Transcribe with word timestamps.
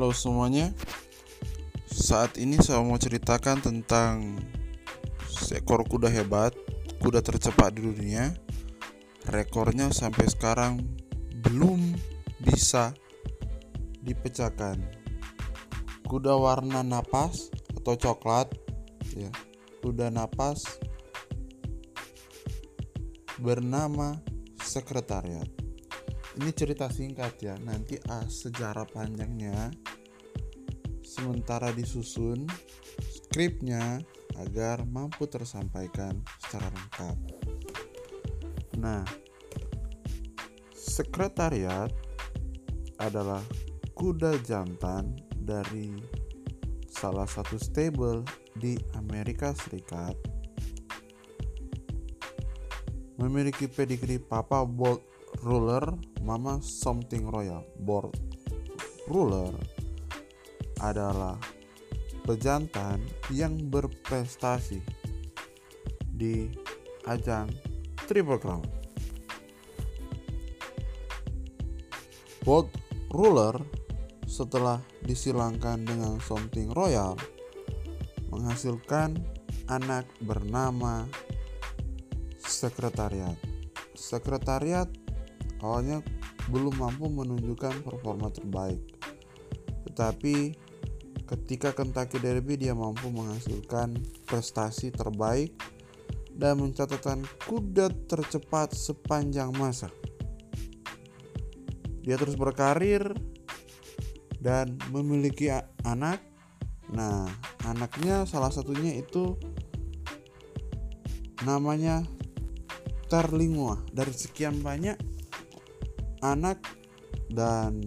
halo 0.00 0.16
semuanya. 0.16 0.72
Saat 1.84 2.40
ini 2.40 2.56
saya 2.56 2.80
mau 2.80 2.96
ceritakan 2.96 3.60
tentang 3.60 4.40
seekor 5.28 5.84
kuda 5.84 6.08
hebat, 6.08 6.56
kuda 7.04 7.20
tercepat 7.20 7.76
di 7.76 7.84
dunia. 7.84 8.32
Rekornya 9.28 9.92
sampai 9.92 10.24
sekarang 10.24 10.80
belum 11.44 11.92
bisa 12.40 12.96
dipecahkan. 14.00 14.80
Kuda 16.08 16.32
warna 16.32 16.80
napas 16.80 17.52
atau 17.76 17.92
coklat, 17.92 18.48
ya, 19.12 19.28
kuda 19.84 20.08
napas 20.08 20.64
bernama 23.36 24.16
sekretariat 24.64 25.60
ini 26.38 26.50
cerita 26.54 26.86
singkat 26.86 27.42
ya 27.42 27.54
nanti 27.58 27.98
ah, 28.06 28.24
sejarah 28.24 28.86
panjangnya 28.86 29.74
sementara 31.20 31.68
disusun 31.76 32.48
skripnya 33.12 34.00
agar 34.40 34.88
mampu 34.88 35.28
tersampaikan 35.28 36.16
secara 36.40 36.72
lengkap. 36.72 37.16
Nah 38.80 39.04
sekretariat 40.72 41.92
adalah 42.96 43.44
kuda 43.92 44.40
jantan 44.40 45.12
dari 45.36 45.92
salah 46.88 47.28
satu 47.28 47.60
stable 47.60 48.24
di 48.56 48.80
Amerika 48.96 49.52
Serikat. 49.52 50.16
Memiliki 53.20 53.68
pedigree 53.68 54.16
Papa 54.16 54.64
Bolt 54.64 55.04
Ruler 55.44 55.84
Mama 56.24 56.64
Something 56.64 57.28
Royal 57.28 57.60
Board 57.84 58.16
Ruler 59.04 59.79
adalah 60.80 61.36
pejantan 62.24 63.00
yang 63.32 63.56
berprestasi 63.68 64.80
di 66.12 66.52
ajang 67.08 67.48
Triple 68.04 68.40
Crown. 68.40 68.66
Bold 72.44 72.72
Ruler 73.12 73.56
setelah 74.24 74.80
disilangkan 75.04 75.84
dengan 75.84 76.16
Something 76.22 76.72
Royal 76.72 77.18
menghasilkan 78.30 79.18
anak 79.68 80.06
bernama 80.22 81.04
Sekretariat. 82.38 83.36
Sekretariat 83.94 84.88
awalnya 85.62 86.04
belum 86.50 86.76
mampu 86.76 87.06
menunjukkan 87.06 87.84
performa 87.86 88.28
terbaik. 88.32 88.80
Tetapi 89.86 90.54
ketika 91.30 91.70
Kentucky 91.70 92.18
Derby 92.18 92.58
dia 92.58 92.74
mampu 92.74 93.06
menghasilkan 93.14 93.94
prestasi 94.26 94.90
terbaik 94.90 95.54
dan 96.34 96.58
mencatatkan 96.58 97.22
kuda 97.46 97.94
tercepat 98.10 98.74
sepanjang 98.74 99.54
masa. 99.54 99.86
Dia 102.02 102.18
terus 102.18 102.34
berkarir 102.34 103.14
dan 104.42 104.74
memiliki 104.90 105.52
anak. 105.86 106.18
Nah, 106.90 107.30
anaknya 107.62 108.26
salah 108.26 108.50
satunya 108.50 108.98
itu 108.98 109.38
namanya 111.46 112.02
Terlingua. 113.10 113.82
Dari 113.90 114.14
sekian 114.14 114.62
banyak 114.62 114.94
anak 116.22 116.62
dan 117.26 117.82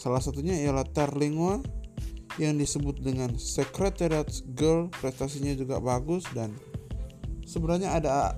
salah 0.00 0.24
satunya 0.24 0.56
ialah 0.56 0.88
Terlingua 0.88 1.60
yang 2.40 2.56
disebut 2.56 3.04
dengan 3.04 3.36
Secretariat 3.36 4.24
Girl 4.56 4.88
prestasinya 4.88 5.52
juga 5.52 5.76
bagus 5.76 6.24
dan 6.32 6.56
sebenarnya 7.44 8.00
ada 8.00 8.32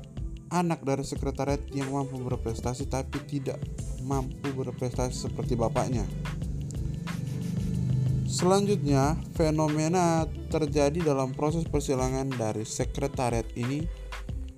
anak 0.51 0.83
dari 0.83 1.07
sekretariat 1.07 1.63
yang 1.71 1.95
mampu 1.95 2.19
berprestasi 2.19 2.91
tapi 2.91 3.23
tidak 3.31 3.63
mampu 4.03 4.51
berprestasi 4.51 5.31
seperti 5.31 5.55
bapaknya. 5.55 6.03
Selanjutnya, 8.27 9.15
fenomena 9.37 10.25
terjadi 10.49 11.15
dalam 11.15 11.37
proses 11.37 11.69
persilangan 11.69 12.33
dari 12.33 12.65
sekretariat 12.67 13.47
ini 13.55 13.85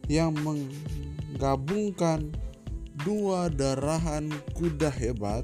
yang 0.07 0.33
menggabungkan 0.41 2.31
dua 3.03 3.51
darahan 3.51 4.31
kuda 4.55 4.89
hebat 4.95 5.43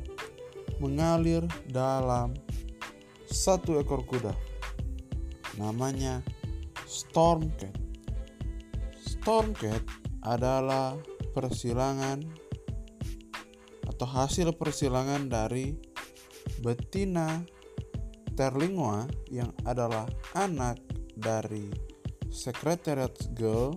mengalir 0.81 1.45
dalam 1.69 2.33
satu 3.29 3.79
ekor 3.79 4.03
kuda. 4.09 4.35
Namanya 5.61 6.25
Stormcat. 6.89 7.77
Stormcat 8.99 9.85
adalah 10.25 10.97
persilangan 11.37 12.25
atau 13.87 14.07
hasil 14.09 14.57
persilangan 14.57 15.29
dari 15.29 15.77
betina 16.65 17.45
Terlingua 18.35 19.05
yang 19.29 19.53
adalah 19.69 20.09
anak 20.33 20.81
dari 21.13 21.69
Secretariat 22.33 23.13
Girl 23.37 23.77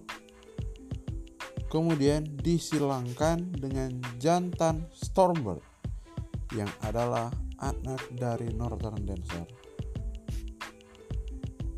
kemudian 1.68 2.24
disilangkan 2.40 3.50
dengan 3.60 4.00
jantan 4.22 4.88
Stormbird 4.94 5.73
yang 6.54 6.70
adalah 6.86 7.34
anak 7.62 8.02
dari 8.14 8.50
Northern 8.54 9.02
Dancer. 9.04 9.46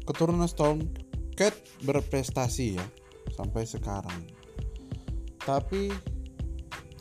Keturunan 0.05 0.45
Stormcat 0.45 1.55
berprestasi 1.81 2.77
ya 2.77 2.85
sampai 3.33 3.65
sekarang. 3.65 4.21
Tapi 5.41 5.89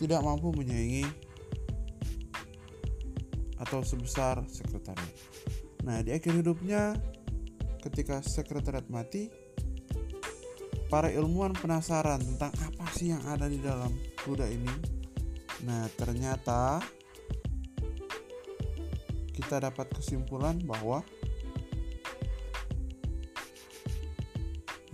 tidak 0.01 0.25
mampu 0.25 0.51
menyaingi 0.53 1.05
atau 3.61 3.81
sebesar 3.81 4.43
sekretariat. 4.51 5.15
Nah, 5.87 6.01
di 6.01 6.13
akhir 6.13 6.41
hidupnya 6.41 6.97
ketika 7.85 8.25
sekretariat 8.25 8.89
mati, 8.89 9.29
para 10.89 11.13
ilmuwan 11.13 11.53
penasaran 11.53 12.21
tentang 12.21 12.53
apa 12.61 12.87
sih 12.97 13.13
yang 13.13 13.23
ada 13.29 13.49
di 13.49 13.61
dalam 13.61 13.93
kuda 14.25 14.49
ini. 14.49 14.75
Nah, 15.65 15.89
ternyata 15.97 16.81
kita 19.35 19.59
dapat 19.59 19.91
kesimpulan 19.91 20.63
bahwa 20.63 21.03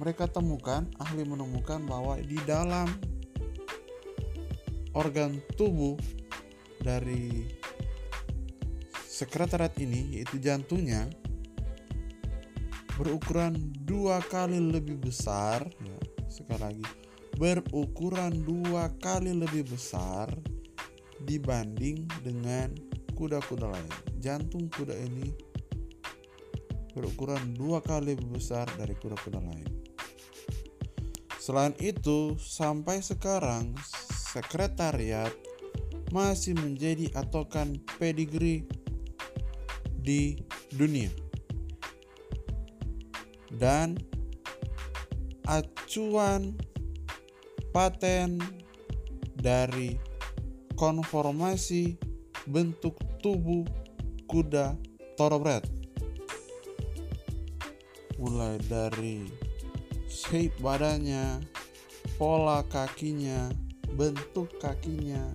mereka 0.01 0.25
temukan, 0.25 0.89
ahli 0.97 1.29
menemukan 1.29 1.85
bahwa 1.85 2.17
di 2.17 2.41
dalam 2.49 2.89
organ 4.97 5.37
tubuh 5.61 6.01
dari 6.81 7.45
sekretariat 9.05 9.77
ini 9.77 10.17
yaitu 10.17 10.41
jantungnya 10.41 11.05
berukuran 12.97 13.53
dua 13.85 14.25
kali 14.25 14.57
lebih 14.57 14.97
besar 14.97 15.69
ya, 15.69 15.99
sekali 16.33 16.61
lagi 16.65 16.87
berukuran 17.37 18.33
dua 18.41 18.89
kali 18.97 19.37
lebih 19.37 19.69
besar 19.69 20.33
dibanding 21.29 22.09
dengan 22.25 22.73
kuda-kuda 23.21 23.69
lain. 23.69 23.93
Jantung 24.17 24.73
kuda 24.73 24.97
ini 24.97 25.29
berukuran 26.97 27.53
dua 27.53 27.85
kali 27.85 28.17
lebih 28.17 28.41
besar 28.41 28.65
dari 28.81 28.97
kuda-kuda 28.97 29.37
lain. 29.45 29.69
Selain 31.37 31.77
itu 31.77 32.41
sampai 32.41 33.05
sekarang 33.05 33.77
sekretariat 34.33 35.33
masih 36.09 36.57
menjadi 36.57 37.13
atokan 37.13 37.77
pedigree 38.01 38.65
di 40.01 40.41
dunia. 40.73 41.13
Dan 43.53 44.01
acuan 45.45 46.57
paten 47.77 48.41
dari 49.37 49.99
konformasi 50.79 51.99
bentuk 52.49 53.10
tubuh 53.21 53.65
kuda 54.27 54.77
thoroughbred 55.17 55.65
mulai 58.21 58.61
dari 58.69 59.25
shape 60.09 60.57
badannya 60.61 61.41
pola 62.21 62.65
kakinya 62.69 63.49
bentuk 63.97 64.53
kakinya 64.61 65.33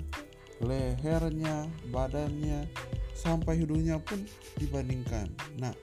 lehernya 0.61 1.69
badannya 1.89 2.69
sampai 3.17 3.61
hidungnya 3.61 3.97
pun 4.01 4.21
dibandingkan 4.57 5.29
nah 5.57 5.73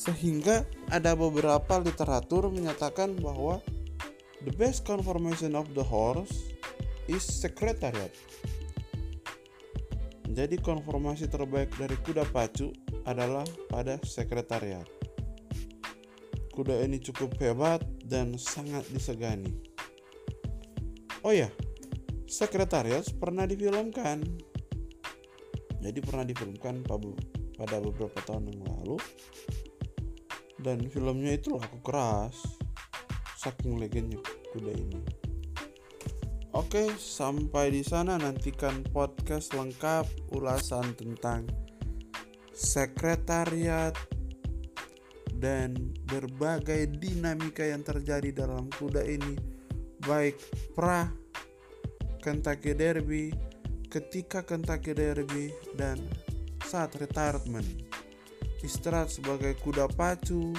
sehingga 0.00 0.64
ada 0.88 1.12
beberapa 1.12 1.76
literatur 1.84 2.48
menyatakan 2.48 3.20
bahwa 3.20 3.60
the 4.48 4.52
best 4.56 4.88
conformation 4.88 5.52
of 5.52 5.68
the 5.76 5.84
horse 5.84 6.56
is 7.04 7.20
secretariat. 7.20 8.14
Jadi 10.40 10.56
konformasi 10.56 11.28
terbaik 11.28 11.68
dari 11.76 11.92
kuda 12.00 12.24
pacu 12.32 12.72
adalah 13.04 13.44
pada 13.68 14.00
sekretariat. 14.00 14.88
Kuda 16.56 16.80
ini 16.80 16.96
cukup 16.96 17.36
hebat 17.44 17.84
dan 18.08 18.40
sangat 18.40 18.88
disegani. 18.88 19.52
Oh 21.20 21.36
ya, 21.36 21.52
sekretariat 22.24 23.04
pernah 23.20 23.44
difilmkan. 23.44 24.24
Jadi 25.84 26.00
pernah 26.00 26.24
difilmkan 26.24 26.88
pada 27.60 27.76
beberapa 27.76 28.24
tahun 28.24 28.48
yang 28.56 28.64
lalu. 28.64 28.96
Dan 30.56 30.88
filmnya 30.88 31.36
itu 31.36 31.52
laku 31.52 31.84
keras. 31.84 32.40
Saking 33.36 33.76
legendnya 33.76 34.24
kuda 34.56 34.72
ini. 34.72 35.19
Oke, 36.60 36.92
sampai 37.00 37.72
di 37.72 37.80
sana 37.80 38.20
nantikan 38.20 38.84
podcast 38.92 39.56
lengkap 39.56 40.04
ulasan 40.36 40.92
tentang 40.92 41.48
sekretariat 42.52 43.96
dan 45.40 45.72
berbagai 46.04 47.00
dinamika 47.00 47.64
yang 47.64 47.80
terjadi 47.80 48.44
dalam 48.44 48.68
kuda 48.76 49.08
ini 49.08 49.40
baik 50.04 50.36
pra 50.76 51.08
Kentucky 52.20 52.76
Derby, 52.76 53.32
ketika 53.88 54.44
Kentucky 54.44 54.92
Derby 54.92 55.56
dan 55.80 55.96
saat 56.68 56.92
retirement. 57.00 57.88
Istirahat 58.60 59.08
sebagai 59.08 59.56
kuda 59.64 59.88
pacu 59.96 60.52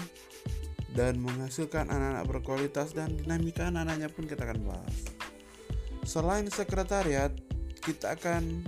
dan 0.97 1.21
menghasilkan 1.21 1.93
anak-anak 1.93 2.25
berkualitas 2.25 2.89
dan 2.97 3.13
dinamika 3.13 3.69
anak-anaknya 3.69 4.09
pun 4.09 4.25
kita 4.25 4.49
akan 4.49 4.65
bahas. 4.65 5.20
Selain 6.01 6.49
sekretariat, 6.49 7.31
kita 7.81 8.17
akan 8.17 8.65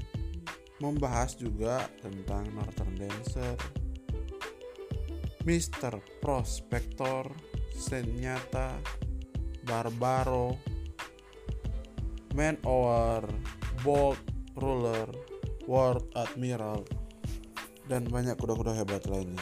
membahas 0.81 1.37
juga 1.37 1.87
tentang 2.01 2.45
Northern 2.53 2.93
Dancer, 2.97 3.57
Mr. 5.43 5.99
Prospector, 6.19 7.27
Senyata, 7.73 8.79
Barbaro, 9.63 10.59
Man 12.33 12.57
Over, 12.63 13.27
Bolt, 13.81 14.19
Ruler, 14.59 15.09
World 15.65 16.05
Admiral, 16.15 16.83
dan 17.87 18.07
banyak 18.07 18.35
kuda-kuda 18.39 18.75
hebat 18.75 19.03
lainnya. 19.07 19.41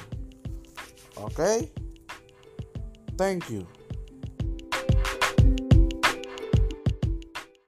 Oke, 1.20 1.36
okay? 1.38 1.58
thank 3.20 3.50
you. 3.52 3.68